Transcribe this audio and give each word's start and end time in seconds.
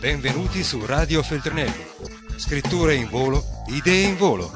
Benvenuti 0.00 0.62
su 0.62 0.86
Radio 0.86 1.24
Feltrinelli. 1.24 1.84
Scritture 2.36 2.94
in 2.94 3.08
volo, 3.10 3.42
idee 3.66 4.06
in 4.06 4.16
volo. 4.16 4.48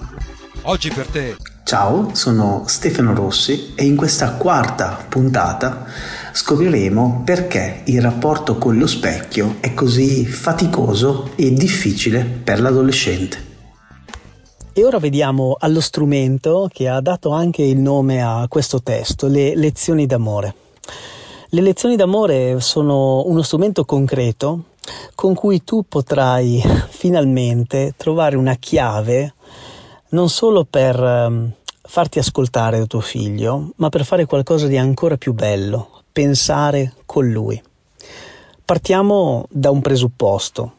Oggi 0.62 0.88
per 0.90 1.08
te. 1.08 1.36
Ciao, 1.64 2.14
sono 2.14 2.62
Stefano 2.68 3.12
Rossi 3.12 3.72
e 3.74 3.84
in 3.84 3.96
questa 3.96 4.34
quarta 4.34 5.04
puntata 5.08 5.84
scopriremo 6.32 7.22
perché 7.24 7.82
il 7.86 8.00
rapporto 8.00 8.56
con 8.56 8.78
lo 8.78 8.86
specchio 8.86 9.56
è 9.58 9.74
così 9.74 10.24
faticoso 10.26 11.30
e 11.34 11.52
difficile 11.52 12.22
per 12.22 12.60
l'adolescente. 12.60 13.50
E 14.72 14.84
ora 14.84 15.00
vediamo 15.00 15.56
allo 15.58 15.80
strumento 15.80 16.70
che 16.72 16.88
ha 16.88 17.00
dato 17.00 17.30
anche 17.30 17.62
il 17.64 17.78
nome 17.78 18.22
a 18.22 18.46
questo 18.48 18.80
testo, 18.80 19.26
le 19.26 19.56
lezioni 19.56 20.06
d'amore. 20.06 20.54
Le 21.48 21.60
lezioni 21.60 21.96
d'amore 21.96 22.60
sono 22.60 23.26
uno 23.26 23.42
strumento 23.42 23.84
concreto 23.84 24.66
con 25.14 25.34
cui 25.34 25.64
tu 25.64 25.84
potrai 25.88 26.62
finalmente 26.88 27.94
trovare 27.96 28.36
una 28.36 28.54
chiave 28.56 29.34
non 30.12 30.28
solo 30.28 30.64
per 30.64 31.02
ehm, 31.02 31.52
farti 31.82 32.18
ascoltare 32.18 32.86
tuo 32.86 33.00
figlio, 33.00 33.72
ma 33.76 33.88
per 33.88 34.04
fare 34.04 34.24
qualcosa 34.24 34.66
di 34.66 34.76
ancora 34.76 35.16
più 35.16 35.32
bello, 35.32 36.02
pensare 36.12 36.94
con 37.06 37.28
lui. 37.30 37.60
Partiamo 38.64 39.46
da 39.50 39.70
un 39.70 39.80
presupposto. 39.80 40.76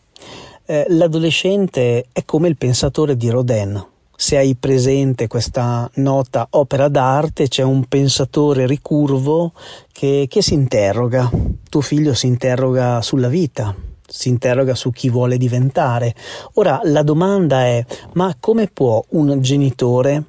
Eh, 0.66 0.86
l'adolescente 0.90 2.08
è 2.12 2.24
come 2.26 2.48
il 2.48 2.58
pensatore 2.58 3.18
di 3.18 3.30
Rodin. 3.30 3.86
Se 4.16 4.38
hai 4.38 4.56
presente 4.56 5.28
questa 5.28 5.90
nota 5.96 6.48
opera 6.52 6.88
d'arte, 6.88 7.48
c'è 7.48 7.64
un 7.64 7.86
pensatore 7.86 8.66
ricurvo 8.66 9.52
che, 9.92 10.28
che 10.30 10.42
si 10.42 10.54
interroga. 10.54 11.30
Tuo 11.70 11.82
figlio 11.82 12.14
si 12.14 12.28
interroga 12.28 13.02
sulla 13.02 13.28
vita, 13.28 13.76
si 14.14 14.30
interroga 14.30 14.76
su 14.76 14.92
chi 14.92 15.10
vuole 15.10 15.38
diventare. 15.38 16.14
Ora 16.54 16.80
la 16.84 17.02
domanda 17.02 17.66
è: 17.66 17.84
ma 18.14 18.36
come 18.40 18.68
può 18.68 19.04
un 19.10 19.42
genitore 19.42 20.24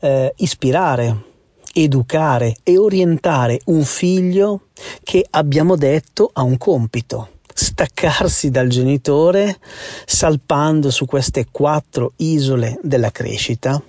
eh, 0.00 0.34
ispirare, 0.36 1.24
educare 1.72 2.56
e 2.62 2.76
orientare 2.76 3.60
un 3.66 3.82
figlio 3.82 4.66
che 5.02 5.24
abbiamo 5.30 5.76
detto 5.76 6.28
ha 6.30 6.42
un 6.42 6.58
compito? 6.58 7.30
Staccarsi 7.54 8.50
dal 8.50 8.68
genitore 8.68 9.58
salpando 10.04 10.90
su 10.90 11.06
queste 11.06 11.46
quattro 11.50 12.12
isole 12.16 12.78
della 12.82 13.10
crescita 13.10 13.82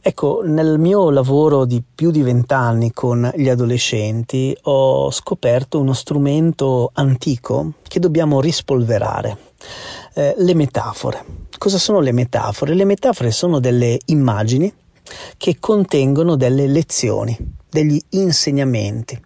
Ecco, 0.00 0.42
nel 0.44 0.78
mio 0.78 1.10
lavoro 1.10 1.64
di 1.64 1.82
più 1.82 2.10
di 2.10 2.22
vent'anni 2.22 2.92
con 2.92 3.30
gli 3.36 3.48
adolescenti 3.48 4.56
ho 4.62 5.10
scoperto 5.10 5.78
uno 5.78 5.92
strumento 5.92 6.90
antico 6.92 7.74
che 7.86 8.00
dobbiamo 8.00 8.40
rispolverare, 8.40 9.38
eh, 10.14 10.34
le 10.36 10.54
metafore. 10.54 11.24
Cosa 11.56 11.78
sono 11.78 12.00
le 12.00 12.12
metafore? 12.12 12.74
Le 12.74 12.84
metafore 12.84 13.30
sono 13.30 13.60
delle 13.60 13.98
immagini 14.06 14.72
che 15.36 15.56
contengono 15.60 16.34
delle 16.34 16.66
lezioni, 16.66 17.36
degli 17.70 18.00
insegnamenti. 18.10 19.18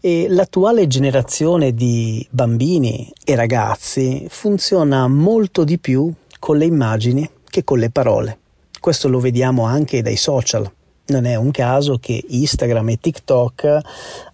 E 0.00 0.26
l'attuale 0.28 0.86
generazione 0.86 1.74
di 1.74 2.26
bambini 2.30 3.10
e 3.24 3.34
ragazzi 3.36 4.26
funziona 4.28 5.06
molto 5.06 5.64
di 5.64 5.78
più 5.78 6.12
con 6.38 6.56
le 6.56 6.64
immagini 6.64 7.30
che 7.44 7.62
con 7.62 7.78
le 7.78 7.90
parole. 7.90 8.39
Questo 8.80 9.08
lo 9.08 9.20
vediamo 9.20 9.66
anche 9.66 10.00
dai 10.00 10.16
social. 10.16 10.68
Non 11.08 11.26
è 11.26 11.34
un 11.34 11.50
caso 11.50 11.98
che 11.98 12.24
Instagram 12.26 12.88
e 12.88 12.98
TikTok 12.98 13.78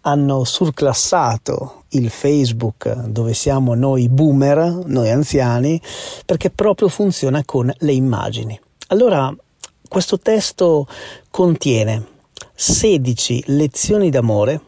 hanno 0.03 0.45
surclassato 0.45 1.83
il 1.91 2.11
Facebook 2.11 3.07
dove 3.07 3.35
siamo 3.35 3.75
noi 3.75 4.09
boomer, 4.09 4.85
noi 4.87 5.11
anziani, 5.11 5.81
perché 6.25 6.51
proprio 6.51 6.89
funziona 6.89 7.43
con 7.45 7.73
le 7.77 7.93
immagini. 7.93 8.59
Allora, 8.89 9.35
questo 9.89 10.21
testo 10.21 10.87
contiene 11.29 12.07
16 12.55 13.45
lezioni 13.49 14.11
d'amore 14.11 14.61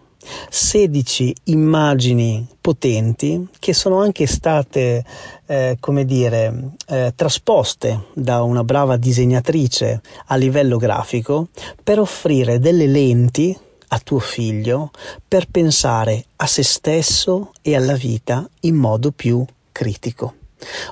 16 0.51 1.35
immagini 1.45 2.47
potenti 2.61 3.49
che 3.59 3.73
sono 3.73 4.01
anche 4.01 4.27
state, 4.27 5.05
eh, 5.47 5.77
come 5.81 6.05
dire, 6.05 6.73
eh, 6.87 7.13
trasposte 7.15 8.07
da 8.15 8.43
una 8.43 8.65
brava 8.65 8.97
disegnatrice 8.97 10.01
a 10.27 10.37
livello 10.37 10.77
grafico 10.77 11.49
per 11.83 12.01
offrire 12.01 12.59
delle 12.59 12.87
lenti 12.87 13.57
a 13.91 13.99
tuo 14.01 14.19
figlio 14.19 14.91
per 15.27 15.47
pensare 15.51 16.27
a 16.37 16.47
se 16.47 16.63
stesso 16.63 17.53
e 17.63 17.75
alla 17.75 17.95
vita 17.95 18.49
in 18.61 18.75
modo 18.75 19.13
più 19.13 19.45
critico. 19.73 20.35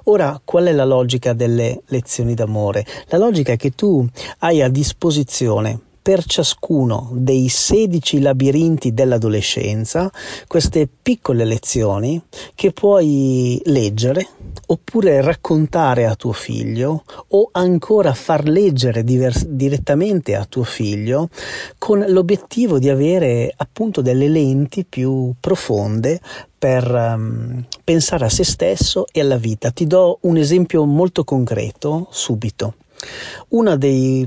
Ora, 0.04 0.40
qual 0.44 0.66
è 0.66 0.72
la 0.72 0.84
logica 0.84 1.32
delle 1.32 1.82
lezioni 1.86 2.34
d'amore? 2.34 2.86
La 3.08 3.18
logica 3.18 3.52
è 3.52 3.56
che 3.56 3.74
tu 3.74 4.06
hai 4.38 4.62
a 4.62 4.68
disposizione 4.68 5.80
per 6.06 6.24
ciascuno 6.24 7.08
dei 7.14 7.48
16 7.48 8.20
labirinti 8.20 8.94
dell'adolescenza 8.94 10.08
queste 10.46 10.88
piccole 11.02 11.44
lezioni 11.44 12.22
che 12.54 12.70
puoi 12.70 13.60
leggere 13.64 14.24
oppure 14.66 15.20
raccontare 15.20 16.06
a 16.06 16.14
tuo 16.14 16.30
figlio 16.30 17.02
o 17.30 17.48
ancora 17.50 18.14
far 18.14 18.46
leggere 18.46 19.02
divers- 19.02 19.46
direttamente 19.46 20.36
a 20.36 20.44
tuo 20.44 20.62
figlio 20.62 21.28
con 21.76 22.04
l'obiettivo 22.06 22.78
di 22.78 22.88
avere 22.88 23.52
appunto 23.56 24.00
delle 24.00 24.28
lenti 24.28 24.84
più 24.84 25.34
profonde 25.40 26.20
per 26.56 26.88
um, 26.88 27.64
pensare 27.82 28.26
a 28.26 28.30
se 28.30 28.44
stesso 28.44 29.06
e 29.10 29.22
alla 29.22 29.38
vita. 29.38 29.72
Ti 29.72 29.88
do 29.88 30.18
un 30.22 30.36
esempio 30.36 30.84
molto 30.84 31.24
concreto 31.24 32.06
subito. 32.12 32.74
Uno 33.48 33.76
dei, 33.76 34.24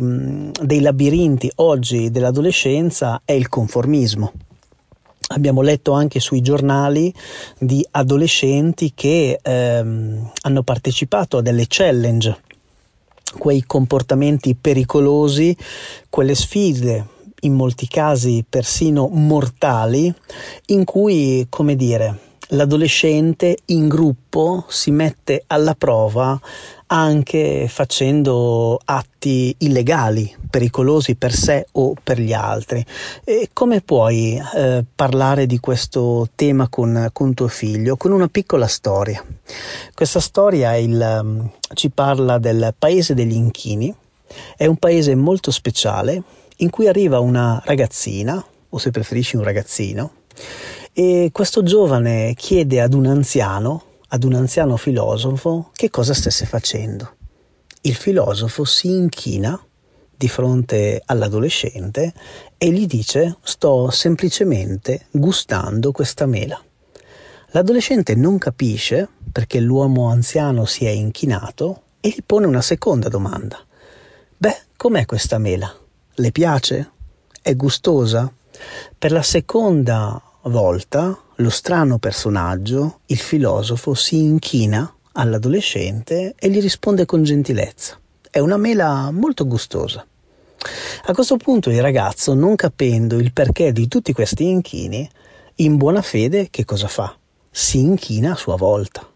dei 0.61 0.81
labirinti 0.81 1.51
oggi 1.55 2.11
dell'adolescenza 2.11 3.21
è 3.25 3.33
il 3.33 3.49
conformismo. 3.49 4.31
Abbiamo 5.31 5.61
letto 5.61 5.91
anche 5.91 6.19
sui 6.19 6.41
giornali 6.41 7.13
di 7.57 7.85
adolescenti 7.91 8.93
che 8.95 9.39
ehm, 9.41 10.31
hanno 10.41 10.63
partecipato 10.63 11.37
a 11.37 11.41
delle 11.41 11.65
challenge, 11.67 12.41
quei 13.37 13.63
comportamenti 13.65 14.55
pericolosi, 14.55 15.55
quelle 16.09 16.33
sfide 16.33 17.05
in 17.41 17.53
molti 17.53 17.87
casi 17.87 18.43
persino 18.47 19.07
mortali, 19.07 20.13
in 20.67 20.83
cui, 20.83 21.45
come 21.47 21.75
dire, 21.75 22.28
l'adolescente 22.49 23.57
in 23.65 23.87
gruppo 23.87 24.65
si 24.69 24.91
mette 24.91 25.43
alla 25.47 25.75
prova 25.75 26.39
anche 26.91 27.67
facendo 27.69 28.79
atti 28.83 29.55
illegali, 29.59 30.35
pericolosi 30.49 31.15
per 31.15 31.31
sé 31.33 31.67
o 31.73 31.93
per 32.01 32.19
gli 32.19 32.33
altri. 32.33 32.83
E 33.23 33.49
come 33.53 33.81
puoi 33.81 34.41
eh, 34.55 34.83
parlare 34.95 35.45
di 35.45 35.59
questo 35.59 36.29
tema 36.33 36.67
con, 36.67 37.09
con, 37.13 37.35
tuo 37.35 37.47
figlio? 37.47 37.95
Con 37.95 38.11
una 38.11 38.27
piccola 38.27 38.65
storia. 38.65 39.23
Questa 39.93 40.19
storia 40.19 40.75
il, 40.77 41.21
mm, 41.23 41.45
ci 41.75 41.91
parla 41.91 42.39
del 42.39 42.73
paese 42.77 43.13
degli 43.13 43.35
inchini, 43.35 43.93
è 44.57 44.65
un 44.65 44.77
paese 44.77 45.13
molto 45.13 45.51
speciale 45.51 46.21
in 46.57 46.71
cui 46.71 46.87
arriva 46.87 47.19
una 47.19 47.61
ragazzina, 47.63 48.43
o 48.71 48.77
se 48.79 48.89
preferisci 48.89 49.35
un 49.35 49.43
ragazzino, 49.43 50.11
e 50.99 51.29
questo 51.31 51.63
giovane 51.63 52.33
chiede 52.35 52.81
ad 52.81 52.93
un 52.93 53.05
anziano, 53.05 53.83
ad 54.09 54.25
un 54.25 54.33
anziano 54.33 54.75
filosofo, 54.75 55.69
che 55.71 55.89
cosa 55.89 56.13
stesse 56.13 56.45
facendo. 56.45 57.15
Il 57.83 57.95
filosofo 57.95 58.65
si 58.65 58.89
inchina 58.89 59.57
di 60.13 60.27
fronte 60.27 61.01
all'adolescente 61.05 62.11
e 62.57 62.69
gli 62.71 62.85
dice 62.85 63.37
sto 63.43 63.89
semplicemente 63.91 65.05
gustando 65.11 65.93
questa 65.93 66.25
mela. 66.25 66.61
L'adolescente 67.51 68.13
non 68.15 68.37
capisce 68.37 69.07
perché 69.31 69.61
l'uomo 69.61 70.09
anziano 70.09 70.65
si 70.65 70.83
è 70.83 70.89
inchinato 70.89 71.83
e 72.01 72.09
gli 72.09 72.23
pone 72.25 72.45
una 72.45 72.61
seconda 72.61 73.07
domanda. 73.07 73.57
Beh, 74.35 74.63
com'è 74.75 75.05
questa 75.05 75.37
mela? 75.37 75.73
Le 76.15 76.31
piace? 76.33 76.91
È 77.41 77.55
gustosa? 77.55 78.29
Per 78.97 79.13
la 79.13 79.23
seconda 79.23 80.21
volta 80.43 81.17
lo 81.35 81.49
strano 81.49 81.99
personaggio, 81.99 82.99
il 83.07 83.17
filosofo, 83.17 83.93
si 83.93 84.17
inchina 84.17 84.91
all'adolescente 85.13 86.33
e 86.37 86.49
gli 86.49 86.61
risponde 86.61 87.05
con 87.05 87.23
gentilezza. 87.23 87.99
È 88.29 88.39
una 88.39 88.57
mela 88.57 89.11
molto 89.11 89.45
gustosa. 89.45 90.05
A 91.05 91.13
questo 91.13 91.37
punto 91.37 91.69
il 91.69 91.81
ragazzo, 91.81 92.33
non 92.33 92.55
capendo 92.55 93.17
il 93.17 93.33
perché 93.33 93.71
di 93.71 93.87
tutti 93.87 94.13
questi 94.13 94.47
inchini, 94.47 95.09
in 95.55 95.77
buona 95.77 96.01
fede 96.01 96.49
che 96.49 96.65
cosa 96.65 96.87
fa? 96.87 97.15
Si 97.49 97.79
inchina 97.79 98.33
a 98.33 98.37
sua 98.37 98.55
volta. 98.55 99.07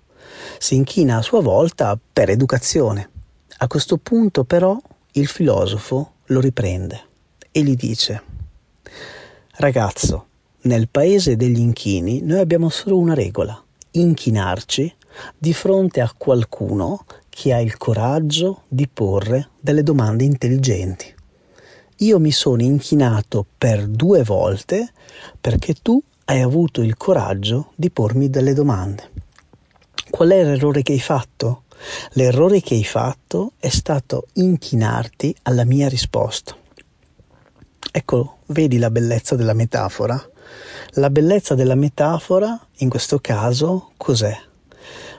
Si 0.58 0.76
inchina 0.76 1.18
a 1.18 1.22
sua 1.22 1.42
volta 1.42 1.98
per 2.12 2.30
educazione. 2.30 3.10
A 3.58 3.68
questo 3.68 3.98
punto 3.98 4.44
però 4.44 4.78
il 5.14 5.28
filosofo 5.28 6.14
lo 6.26 6.40
riprende 6.40 7.02
e 7.52 7.62
gli 7.62 7.76
dice 7.76 8.24
Ragazzo, 9.56 10.26
nel 10.64 10.88
paese 10.88 11.36
degli 11.36 11.60
inchini 11.60 12.22
noi 12.22 12.40
abbiamo 12.40 12.70
solo 12.70 12.98
una 12.98 13.14
regola, 13.14 13.62
inchinarci 13.92 14.96
di 15.38 15.54
fronte 15.54 16.02
a 16.02 16.14
qualcuno 16.16 17.06
che 17.30 17.54
ha 17.54 17.60
il 17.60 17.78
coraggio 17.78 18.64
di 18.68 18.88
porre 18.88 19.50
delle 19.60 19.84
domande 19.84 20.24
intelligenti. 20.24 21.14
Io 21.98 22.20
mi 22.20 22.32
sono 22.32 22.62
inchinato 22.62 23.46
per 23.58 23.88
due 23.88 24.24
volte 24.24 24.92
perché 25.40 25.76
tu 25.82 26.02
hai 26.26 26.42
avuto 26.42 26.82
il 26.82 26.96
coraggio 26.96 27.72
di 27.76 27.90
pormi 27.90 28.30
delle 28.30 28.54
domande. 28.54 29.12
Qual 30.10 30.30
è 30.30 30.44
l'errore 30.44 30.82
che 30.82 30.94
hai 30.94 31.00
fatto? 31.00 31.64
L'errore 32.12 32.62
che 32.62 32.76
hai 32.76 32.84
fatto 32.86 33.54
è 33.60 33.70
stato 33.70 34.28
inchinarti 34.34 35.36
alla 35.44 35.66
mia 35.66 35.90
risposta. 35.90 36.56
Ecco, 37.92 38.38
vedi 38.48 38.78
la 38.78 38.90
bellezza 38.90 39.36
della 39.36 39.54
metafora? 39.54 40.32
La 40.96 41.10
bellezza 41.10 41.56
della 41.56 41.76
metafora, 41.76 42.60
in 42.78 42.90
questo 42.90 43.20
caso, 43.20 43.92
cos'è? 43.98 44.36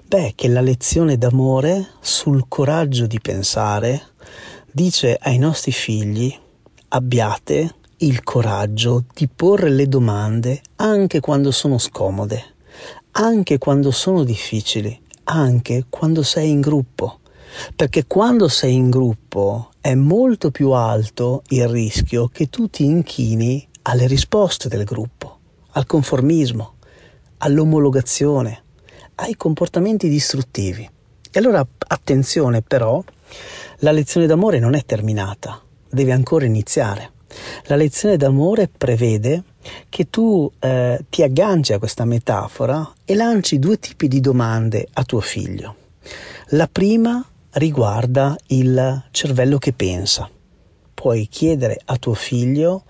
Beh, 0.07 0.33
che 0.35 0.49
la 0.49 0.61
lezione 0.61 1.17
d'amore 1.17 1.89
sul 2.01 2.45
coraggio 2.49 3.07
di 3.07 3.21
pensare 3.21 4.03
dice 4.71 5.17
ai 5.21 5.39
nostri 5.39 5.73
figli 5.73 6.37
abbiate 6.89 7.75
il 7.99 8.23
coraggio 8.23 9.05
di 9.15 9.29
porre 9.29 9.71
le 9.71 9.89
domande 9.89 10.61
anche 10.77 11.21
quando 11.21 11.51
sono 11.51 11.79
scomode, 11.79 12.45
anche 13.13 13.59
quando 13.59 13.91
sono 13.91 14.25
difficili, 14.25 15.01
anche 15.25 15.87
quando 15.89 16.23
sei 16.23 16.51
in 16.51 16.61
gruppo 16.61 17.21
perché 17.75 18.07
quando 18.07 18.49
sei 18.49 18.75
in 18.75 18.91
gruppo 18.91 19.71
è 19.81 19.95
molto 19.95 20.51
più 20.51 20.71
alto 20.71 21.43
il 21.49 21.69
rischio 21.69 22.29
che 22.29 22.49
tu 22.49 22.69
ti 22.69 22.85
inchini 22.85 23.67
alle 23.87 24.07
risposte 24.07 24.69
del 24.69 24.85
gruppo, 24.85 25.39
al 25.73 25.87
conformismo, 25.87 26.75
all'omologazione, 27.39 28.63
ai 29.17 29.37
comportamenti 29.37 30.09
distruttivi. 30.09 30.89
E 31.31 31.39
allora 31.39 31.67
attenzione 31.89 32.63
però, 32.63 33.03
la 33.79 33.91
lezione 33.91 34.27
d'amore 34.27 34.59
non 34.59 34.75
è 34.75 34.85
terminata, 34.85 35.61
deve 35.91 36.13
ancora 36.13 36.45
iniziare. 36.45 37.13
La 37.65 37.77
lezione 37.77 38.17
d'amore 38.17 38.69
prevede 38.69 39.43
che 39.89 40.09
tu 40.09 40.51
eh, 40.61 41.05
ti 41.11 41.23
agganci 41.23 41.73
a 41.73 41.79
questa 41.79 42.05
metafora 42.05 42.91
e 43.05 43.15
lanci 43.15 43.59
due 43.59 43.79
tipi 43.79 44.09
di 44.09 44.21
domande 44.21 44.87
a 44.93 45.05
tuo 45.05 45.21
figlio. 45.21 45.77
La 46.49 46.69
prima 46.69 47.25
riguarda 47.53 48.37
il 48.49 49.05
cervello 49.11 49.59
che 49.59 49.73
pensa. 49.73 50.31
Puoi 50.95 51.27
chiedere 51.29 51.81
a 51.85 51.97
tuo 51.97 52.15
figlio 52.15 52.85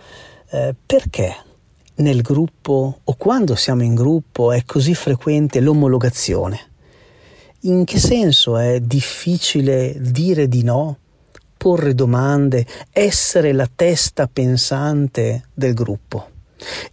eh, 0.51 0.75
perché 0.85 1.35
nel 1.97 2.23
gruppo 2.23 3.01
o 3.05 3.15
quando 3.17 3.55
siamo 3.55 3.83
in 3.83 3.95
gruppo 3.95 4.53
è 4.53 4.65
così 4.65 4.95
frequente 4.95 5.61
l'omologazione. 5.61 6.61
In 7.61 7.85
che 7.85 7.99
senso 7.99 8.57
è 8.57 8.81
difficile 8.81 9.95
dire 9.99 10.49
di 10.49 10.63
no, 10.63 10.99
porre 11.57 11.95
domande, 11.95 12.67
essere 12.91 13.53
la 13.53 13.69
testa 13.75 14.27
pensante 14.27 15.49
del 15.55 15.73
gruppo? 15.73 16.33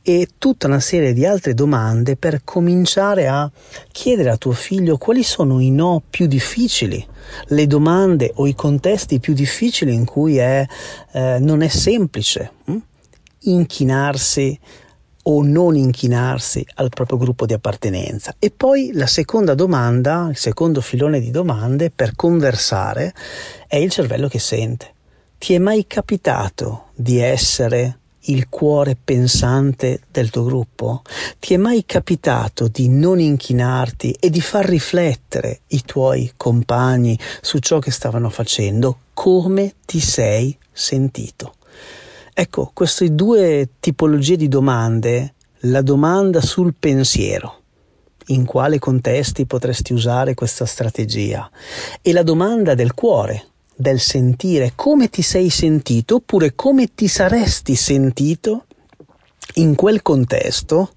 e 0.02 0.28
tutta 0.38 0.68
una 0.68 0.80
serie 0.80 1.14
di 1.14 1.26
altre 1.26 1.54
domande 1.54 2.16
per 2.16 2.42
cominciare 2.44 3.28
a 3.28 3.50
chiedere 3.92 4.30
a 4.30 4.38
tuo 4.38 4.52
figlio 4.52 4.98
quali 4.98 5.24
sono 5.24 5.60
i 5.60 5.72
no 5.72 6.02
più 6.10 6.28
difficili, 6.28 7.06
le 7.48 7.68
domande 7.68 8.32
o 8.36 8.48
i 8.48 8.56
contesti 8.56 9.20
più 9.20 9.34
difficili 9.34 9.94
in 9.94 10.06
cui 10.06 10.38
è, 10.38 10.66
eh, 11.14 11.38
non 11.40 11.62
è 11.62 11.68
semplice 11.68 12.52
hm? 12.66 12.78
Inchinarsi 13.42 14.60
o 15.24 15.44
non 15.44 15.76
inchinarsi 15.76 16.66
al 16.76 16.90
proprio 16.90 17.18
gruppo 17.18 17.46
di 17.46 17.54
appartenenza. 17.54 18.36
E 18.40 18.52
poi 18.52 18.92
la 18.94 19.08
seconda 19.08 19.54
domanda, 19.54 20.28
il 20.30 20.38
secondo 20.38 20.82
filone 20.82 21.20
di 21.20 21.32
domande 21.32 21.92
per 21.92 22.16
conversare 22.16 23.14
è 23.68 23.76
il 23.76 23.92
cervello 23.92 24.28
che 24.28 24.40
sente. 24.40 24.94
Ti 25.38 25.54
è 25.54 25.58
mai 25.58 25.86
capitato 25.88 26.90
di 26.96 27.20
essere 27.20 27.98
il 28.26 28.50
cuore 28.50 28.96
pensante 29.04 30.02
del 30.12 30.30
tuo 30.30 30.44
gruppo? 30.44 31.02
Ti 31.40 31.56
è 31.56 31.58
mai 31.58 31.84
capitato 31.86 32.68
di 32.68 32.90
non 32.90 33.20
inchinarti 33.20 34.18
e 34.20 34.30
di 34.30 34.42
far 34.42 34.66
riflettere 34.66 35.62
i 35.68 35.82
tuoi 35.84 36.34
compagni 36.38 37.18
su 37.42 37.58
ciò 37.58 37.80
che 37.80 37.90
stavano 37.90 38.30
facendo? 38.30 39.00
Come 39.14 39.76
ti 39.86 40.00
sei 40.00 40.56
sentito? 40.72 41.56
Ecco, 42.34 42.72
queste 42.74 43.14
due 43.14 43.70
tipologie 43.80 44.38
di 44.38 44.48
domande, 44.48 45.34
la 45.66 45.82
domanda 45.82 46.42
sul 46.42 46.74
pensiero, 46.78 47.60
in 48.28 48.46
quale 48.46 48.80
contesti 48.80 49.46
potresti 49.46 49.94
usare 49.94 50.34
questa 50.34 50.66
strategia, 50.66 51.50
e 52.02 52.14
la 52.14 52.24
domanda 52.24 52.74
del 52.74 52.94
cuore, 52.94 53.48
del 53.76 54.00
sentire 54.00 54.74
come 54.76 55.10
ti 55.10 55.22
sei 55.22 55.50
sentito 55.50 56.16
oppure 56.16 56.54
come 56.56 56.94
ti 56.94 57.08
saresti 57.08 57.76
sentito 57.76 58.66
in 59.56 59.76
quel 59.76 60.02
contesto 60.02 60.94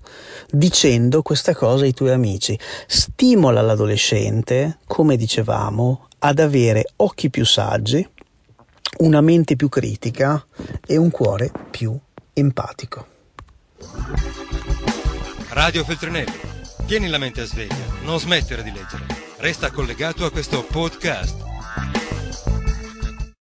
dicendo 0.50 1.22
questa 1.22 1.54
cosa 1.54 1.84
ai 1.84 1.94
tuoi 1.94 2.10
amici. 2.10 2.56
Stimola 2.86 3.60
l'adolescente, 3.62 4.78
come 4.86 5.16
dicevamo, 5.16 6.08
ad 6.18 6.38
avere 6.38 6.84
occhi 6.96 7.30
più 7.30 7.44
saggi, 7.44 8.06
una 8.98 9.20
mente 9.20 9.56
più 9.56 9.68
critica 9.68 10.44
e 10.86 10.96
un 10.96 11.10
cuore 11.10 11.50
più 11.70 11.98
empatico. 12.32 13.06
Radio 15.50 15.84
Feltrinelli, 15.84 16.38
tieni 16.86 17.08
la 17.08 17.18
mente 17.18 17.42
a 17.42 17.44
sveglia, 17.44 17.74
non 18.02 18.18
smettere 18.18 18.62
di 18.62 18.72
leggere. 18.72 19.06
Resta 19.38 19.70
collegato 19.70 20.24
a 20.24 20.30
questo 20.30 20.64
podcast 20.64 21.53